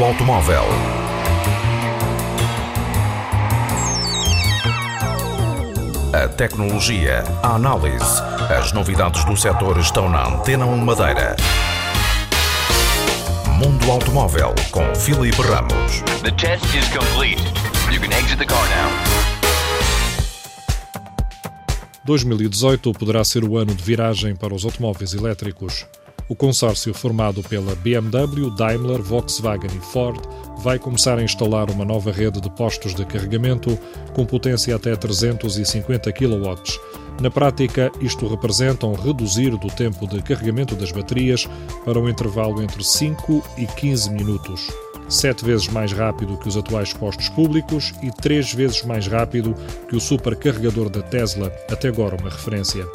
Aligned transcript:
automóvel. 0.00 0.62
A 6.12 6.28
tecnologia, 6.28 7.24
a 7.42 7.54
análise, 7.54 8.22
as 8.48 8.72
novidades 8.72 9.24
do 9.24 9.36
setor 9.36 9.78
estão 9.78 10.08
na 10.08 10.28
Antena 10.28 10.66
1 10.66 10.76
Madeira. 10.78 11.36
Mundo 13.58 13.90
Automóvel 13.90 14.54
com 14.70 14.94
Filipe 14.94 15.42
Ramos. 15.42 16.02
The 16.22 16.30
test 16.32 16.64
is 16.74 16.88
complete. 16.88 17.42
You 17.92 18.00
can 18.00 18.12
exit 18.16 18.38
the 18.38 18.46
car 18.46 18.64
now. 18.68 19.12
2018 22.04 22.92
poderá 22.92 23.24
ser 23.24 23.44
o 23.44 23.56
ano 23.56 23.74
de 23.74 23.82
viragem 23.82 24.34
para 24.34 24.54
os 24.54 24.64
automóveis 24.64 25.14
elétricos. 25.14 25.86
O 26.28 26.34
consórcio 26.34 26.94
formado 26.94 27.42
pela 27.42 27.74
BMW, 27.74 28.50
Daimler, 28.56 29.02
Volkswagen 29.02 29.70
e 29.76 29.80
Ford 29.80 30.20
vai 30.58 30.78
começar 30.78 31.18
a 31.18 31.22
instalar 31.22 31.70
uma 31.70 31.84
nova 31.84 32.12
rede 32.12 32.40
de 32.40 32.50
postos 32.50 32.94
de 32.94 33.04
carregamento 33.04 33.78
com 34.14 34.24
potência 34.24 34.74
até 34.74 34.94
350 34.94 36.12
kW. 36.12 36.54
Na 37.20 37.30
prática, 37.30 37.90
isto 38.00 38.26
representa 38.26 38.86
um 38.86 38.94
reduzir 38.94 39.50
do 39.50 39.68
tempo 39.68 40.06
de 40.06 40.22
carregamento 40.22 40.74
das 40.74 40.92
baterias 40.92 41.48
para 41.84 41.98
um 41.98 42.08
intervalo 42.08 42.62
entre 42.62 42.82
5 42.82 43.42
e 43.58 43.66
15 43.66 44.10
minutos 44.10 44.70
sete 45.12 45.44
vezes 45.44 45.68
mais 45.68 45.92
rápido 45.92 46.38
que 46.38 46.48
os 46.48 46.56
atuais 46.56 46.92
postos 46.92 47.28
públicos 47.28 47.92
e 48.02 48.10
três 48.10 48.52
vezes 48.52 48.82
mais 48.82 49.06
rápido 49.06 49.54
que 49.88 49.94
o 49.94 50.00
supercarregador 50.00 50.88
da 50.88 51.02
Tesla, 51.02 51.52
até 51.70 51.88
agora 51.88 52.16
uma 52.16 52.30
referência. 52.30 52.86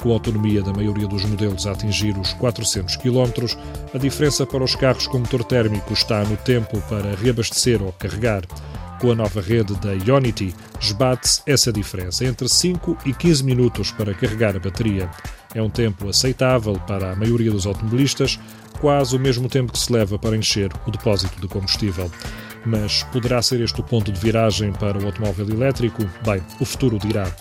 Com 0.00 0.10
a 0.10 0.12
autonomia 0.12 0.62
da 0.62 0.72
maioria 0.72 1.08
dos 1.08 1.24
modelos 1.24 1.66
a 1.66 1.72
atingir 1.72 2.16
os 2.16 2.32
400 2.34 2.96
km, 2.96 3.46
a 3.92 3.98
diferença 3.98 4.46
para 4.46 4.62
os 4.62 4.76
carros 4.76 5.08
com 5.08 5.18
motor 5.18 5.42
térmico 5.42 5.92
está 5.92 6.22
no 6.24 6.36
tempo 6.36 6.80
para 6.82 7.16
reabastecer 7.16 7.82
ou 7.82 7.92
carregar. 7.92 8.44
Com 9.00 9.10
a 9.10 9.14
nova 9.14 9.40
rede 9.40 9.74
da 9.76 9.92
Ionity, 9.92 10.54
esbate-se 10.80 11.42
essa 11.46 11.72
diferença, 11.72 12.24
entre 12.24 12.48
5 12.48 12.98
e 13.06 13.12
15 13.12 13.44
minutos 13.44 13.90
para 13.90 14.14
carregar 14.14 14.56
a 14.56 14.60
bateria. 14.60 15.10
É 15.52 15.60
um 15.60 15.70
tempo 15.70 16.08
aceitável 16.08 16.74
para 16.86 17.12
a 17.12 17.16
maioria 17.16 17.50
dos 17.50 17.66
automobilistas, 17.66 18.38
quase 18.80 19.16
o 19.16 19.20
mesmo 19.20 19.48
tempo 19.48 19.72
que 19.72 19.78
se 19.78 19.92
leva 19.92 20.18
para 20.18 20.36
encher 20.36 20.70
o 20.86 20.90
depósito 20.90 21.40
de 21.40 21.48
combustível. 21.48 22.10
Mas 22.64 23.02
poderá 23.04 23.40
ser 23.40 23.60
este 23.60 23.80
o 23.80 23.84
ponto 23.84 24.12
de 24.12 24.20
viragem 24.20 24.72
para 24.72 24.98
o 24.98 25.06
automóvel 25.06 25.48
elétrico? 25.48 26.04
Bem, 26.24 26.40
o 26.60 26.64
futuro 26.64 26.98
dirá. 26.98 27.32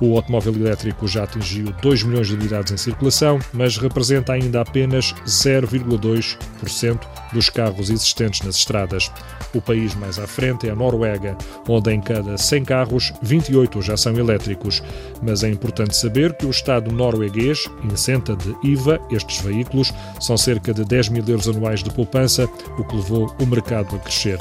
O 0.00 0.16
automóvel 0.16 0.54
elétrico 0.54 1.06
já 1.06 1.24
atingiu 1.24 1.66
2 1.80 2.02
milhões 2.02 2.28
de 2.28 2.34
unidades 2.34 2.72
em 2.72 2.76
circulação, 2.76 3.38
mas 3.52 3.76
representa 3.76 4.32
ainda 4.32 4.60
apenas 4.60 5.14
0,2% 5.26 7.00
dos 7.32 7.48
carros 7.48 7.90
existentes 7.90 8.42
nas 8.42 8.56
estradas. 8.56 9.10
O 9.54 9.60
país 9.60 9.94
mais 9.94 10.18
à 10.18 10.26
frente 10.26 10.68
é 10.68 10.72
a 10.72 10.74
Noruega, 10.74 11.36
onde 11.68 11.92
em 11.92 12.00
cada 12.00 12.36
100 12.36 12.64
carros, 12.64 13.12
28 13.22 13.80
já 13.82 13.96
são 13.96 14.14
elétricos. 14.14 14.82
Mas 15.22 15.44
é 15.44 15.48
importante 15.48 15.96
saber 15.96 16.36
que 16.36 16.46
o 16.46 16.50
Estado 16.50 16.92
norueguês 16.92 17.64
isenta 17.92 18.36
de 18.36 18.54
IVA 18.62 19.00
estes 19.10 19.40
veículos, 19.40 19.92
são 20.20 20.36
cerca 20.36 20.72
de 20.72 20.84
10 20.84 21.08
mil 21.10 21.24
euros 21.26 21.48
anuais 21.48 21.82
de 21.82 21.90
poupança, 21.90 22.48
o 22.78 22.84
que 22.84 22.96
levou 22.96 23.34
o 23.40 23.46
mercado 23.46 23.96
a 23.96 23.98
crescer. 23.98 24.38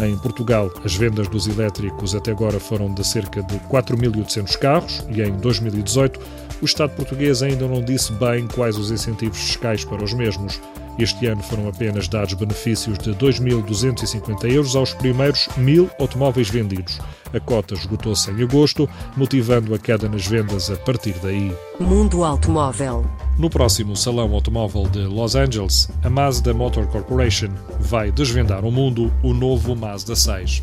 Em 0.00 0.16
Portugal, 0.18 0.70
as 0.84 0.94
vendas 0.94 1.28
dos 1.28 1.46
elétricos 1.46 2.14
até 2.14 2.32
agora 2.32 2.58
foram 2.58 2.92
de 2.92 3.06
cerca 3.06 3.42
de 3.42 3.58
4.800 3.70 4.58
carros 4.58 5.04
e 5.08 5.22
em 5.22 5.32
2018 5.32 6.20
o 6.60 6.64
Estado 6.64 6.90
português 6.96 7.42
ainda 7.42 7.68
não 7.68 7.82
disse 7.82 8.12
bem 8.12 8.46
quais 8.48 8.76
os 8.76 8.90
incentivos 8.90 9.38
fiscais 9.38 9.84
para 9.84 10.02
os 10.02 10.12
mesmos. 10.12 10.60
Este 10.98 11.26
ano 11.26 11.42
foram 11.42 11.68
apenas 11.68 12.08
dados 12.08 12.34
benefícios 12.34 12.98
de 12.98 13.12
2.250 13.14 14.50
euros 14.50 14.76
aos 14.76 14.94
primeiros 14.94 15.48
mil 15.56 15.90
automóveis 15.98 16.48
vendidos. 16.48 17.00
A 17.32 17.40
cota 17.40 17.74
esgotou-se 17.74 18.30
em 18.30 18.42
agosto, 18.42 18.88
motivando 19.16 19.74
a 19.74 19.78
queda 19.78 20.08
nas 20.08 20.26
vendas 20.26 20.70
a 20.70 20.76
partir 20.76 21.14
daí. 21.20 21.52
Mundo 21.80 22.22
Automóvel. 22.22 23.04
No 23.36 23.50
próximo 23.50 23.96
Salão 23.96 24.32
Automóvel 24.32 24.84
de 24.88 25.00
Los 25.00 25.34
Angeles, 25.34 25.88
a 26.04 26.08
Mazda 26.08 26.54
Motor 26.54 26.86
Corporation 26.86 27.48
vai 27.80 28.12
desvendar 28.12 28.64
ao 28.64 28.70
mundo 28.70 29.12
o 29.24 29.34
novo 29.34 29.74
Mazda 29.74 30.14
6. 30.14 30.62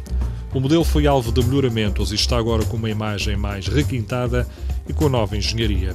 O 0.54 0.60
modelo 0.62 0.86
foi 0.86 1.06
alvo 1.06 1.34
de 1.34 1.44
melhoramentos 1.44 2.14
e 2.14 2.16
está 2.16 2.38
agora 2.38 2.64
com 2.64 2.78
uma 2.78 2.90
imagem 2.90 3.36
mais 3.36 3.68
requintada 3.68 4.48
e 4.88 4.94
com 4.94 5.10
nova 5.10 5.36
engenharia. 5.36 5.94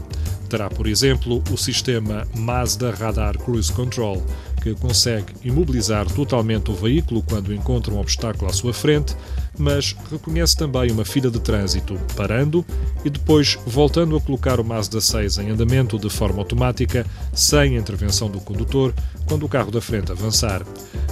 Terá, 0.51 0.69
por 0.69 0.87
exemplo, 0.87 1.43
o 1.51 1.57
sistema 1.57 2.27
Mazda 2.37 2.91
Radar 2.91 3.39
Cruise 3.39 3.73
Control, 3.73 4.23
que 4.63 4.75
consegue 4.75 5.33
imobilizar 5.43 6.07
totalmente 6.07 6.71
o 6.71 6.75
veículo 6.75 7.23
quando 7.23 7.55
encontra 7.55 7.93
um 7.93 7.99
obstáculo 7.99 8.51
à 8.51 8.53
sua 8.53 8.75
frente, 8.75 9.17
mas 9.59 9.97
reconhece 10.11 10.57
também 10.57 10.91
uma 10.91 11.05
fila 11.05 11.31
de 11.31 11.41
trânsito, 11.41 11.99
parando 12.17 12.65
e 13.05 13.11
depois 13.11 13.59
voltando 13.67 14.17
a 14.17 14.21
colocar 14.21 14.61
o 14.61 14.65
Mazda 14.65 15.01
6 15.01 15.39
em 15.39 15.51
andamento 15.51 15.99
de 15.99 16.11
forma 16.11 16.39
automática, 16.39 17.07
sem 17.33 17.77
intervenção 17.77 18.31
do 18.31 18.41
condutor, 18.41 18.95
quando 19.27 19.45
o 19.45 19.49
carro 19.49 19.71
da 19.71 19.81
frente 19.81 20.13
avançar. 20.13 20.63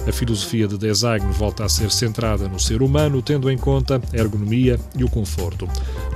A 0.07 0.11
filosofia 0.11 0.67
de 0.67 0.77
design 0.77 1.25
volta 1.31 1.65
a 1.65 1.69
ser 1.69 1.91
centrada 1.91 2.47
no 2.47 2.59
ser 2.59 2.81
humano, 2.81 3.21
tendo 3.21 3.49
em 3.49 3.57
conta 3.57 3.99
a 4.13 4.17
ergonomia 4.17 4.79
e 4.95 5.03
o 5.03 5.09
conforto. 5.09 5.67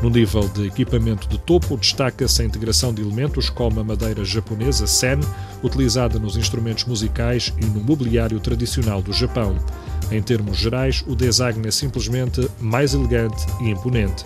No 0.02 0.10
nível 0.10 0.48
de 0.50 0.68
equipamento 0.68 1.28
de 1.28 1.38
topo, 1.40 1.76
destaca-se 1.76 2.42
a 2.42 2.46
integração 2.46 2.94
de 2.94 3.02
elementos 3.02 3.50
como 3.50 3.80
a 3.80 3.84
madeira 3.84 4.24
japonesa 4.24 4.86
Sen, 4.86 5.20
utilizada 5.64 6.20
nos 6.20 6.38
instrumentos 6.38 6.86
musicais 6.86 7.54
e 7.60 7.66
no 7.66 7.82
mobiliário 7.84 8.40
tradicional 8.40 9.02
do 9.02 9.12
Japão. 9.12 9.58
Em 10.12 10.22
termos 10.22 10.58
gerais, 10.58 11.04
o 11.08 11.16
design 11.16 11.68
é 11.68 11.72
simplesmente 11.72 12.50
mais 12.60 12.94
elegante 12.94 13.46
e 13.62 13.70
imponente. 13.70 14.26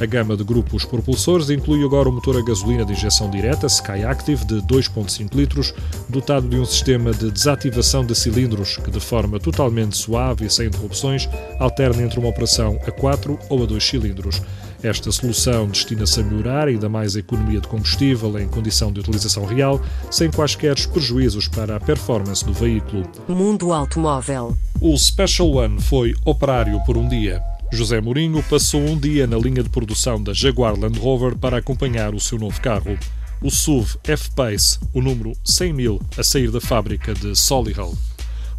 A 0.00 0.06
gama 0.06 0.36
de 0.36 0.42
grupos 0.42 0.84
propulsores 0.84 1.50
inclui 1.50 1.84
agora 1.84 2.08
o 2.08 2.12
motor 2.12 2.36
a 2.36 2.42
gasolina 2.42 2.84
de 2.84 2.92
injeção 2.92 3.30
direta 3.30 3.66
Sky 3.66 4.02
Active 4.04 4.44
de 4.44 4.56
2.5 4.62 5.34
litros, 5.34 5.72
dotado 6.08 6.48
de 6.48 6.58
um 6.58 6.64
sistema 6.64 7.12
de 7.12 7.30
desativação 7.30 8.04
de 8.04 8.14
cilindros 8.14 8.76
que, 8.78 8.90
de 8.90 8.98
forma 8.98 9.38
totalmente 9.38 9.96
suave 9.96 10.46
e 10.46 10.50
sem 10.50 10.66
interrupções, 10.66 11.28
alterna 11.60 12.02
entre 12.02 12.18
uma 12.18 12.28
operação 12.28 12.78
a 12.86 12.90
4 12.90 13.38
ou 13.48 13.62
a 13.62 13.66
2 13.66 13.84
cilindros. 13.84 14.42
Esta 14.82 15.12
solução 15.12 15.68
destina-se 15.68 16.20
a 16.20 16.24
melhorar 16.24 16.68
ainda 16.68 16.88
mais 16.88 17.14
a 17.14 17.20
economia 17.20 17.60
de 17.60 17.68
combustível 17.68 18.36
em 18.38 18.48
condição 18.48 18.92
de 18.92 18.98
utilização 18.98 19.46
real, 19.46 19.80
sem 20.10 20.30
quaisquer 20.30 20.74
prejuízos 20.88 21.46
para 21.46 21.76
a 21.76 21.80
performance 21.80 22.44
do 22.44 22.52
veículo. 22.52 23.08
Mundo 23.28 23.72
Automóvel. 23.72 24.56
O 24.80 24.96
Special 24.98 25.50
One 25.50 25.80
foi 25.80 26.14
operário 26.24 26.80
por 26.84 26.96
um 26.96 27.08
dia. 27.08 27.40
José 27.72 28.00
Mourinho 28.00 28.42
passou 28.42 28.80
um 28.80 28.98
dia 28.98 29.26
na 29.26 29.38
linha 29.38 29.62
de 29.62 29.68
produção 29.68 30.22
da 30.22 30.32
Jaguar 30.32 30.78
Land 30.78 30.98
Rover 30.98 31.36
para 31.36 31.58
acompanhar 31.58 32.14
o 32.14 32.20
seu 32.20 32.38
novo 32.38 32.60
carro, 32.60 32.98
o 33.40 33.50
SUV 33.50 33.98
F-Pace, 34.04 34.78
o 34.92 35.00
número 35.00 35.32
100 35.44 35.72
mil, 35.72 36.02
a 36.16 36.22
sair 36.22 36.50
da 36.50 36.60
fábrica 36.60 37.14
de 37.14 37.34
Solihull. 37.34 37.96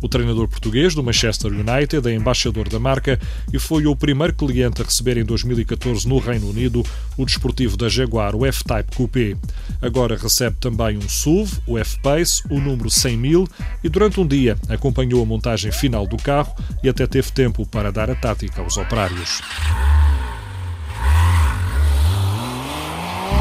O 0.01 0.07
treinador 0.07 0.47
português 0.47 0.93
do 0.93 1.03
Manchester 1.03 1.51
United 1.51 2.07
é 2.07 2.13
embaixador 2.13 2.69
da 2.69 2.79
marca 2.79 3.19
e 3.51 3.59
foi 3.59 3.85
o 3.87 3.95
primeiro 3.95 4.33
cliente 4.33 4.81
a 4.81 4.85
receber 4.85 5.17
em 5.17 5.25
2014 5.25 6.07
no 6.07 6.17
Reino 6.17 6.49
Unido 6.49 6.83
o 7.17 7.25
desportivo 7.25 7.77
da 7.77 7.89
Jaguar, 7.89 8.35
o 8.35 8.45
F-Type 8.45 8.95
Coupé. 8.95 9.35
Agora 9.81 10.17
recebe 10.17 10.57
também 10.59 10.97
um 10.97 11.07
SUV, 11.07 11.59
o 11.65 11.77
F-Pace, 11.77 12.43
o 12.49 12.59
número 12.59 12.89
100 12.89 13.17
mil, 13.17 13.47
e 13.83 13.89
durante 13.89 14.19
um 14.19 14.27
dia 14.27 14.57
acompanhou 14.69 15.21
a 15.21 15.25
montagem 15.25 15.71
final 15.71 16.05
do 16.05 16.17
carro 16.17 16.53
e 16.83 16.89
até 16.89 17.07
teve 17.07 17.31
tempo 17.31 17.65
para 17.65 17.91
dar 17.91 18.09
a 18.09 18.15
tática 18.15 18.61
aos 18.61 18.77
operários. 18.77 19.41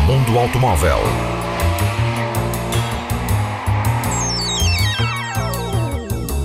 Mundo 0.06 0.38
Automóvel. 0.38 1.44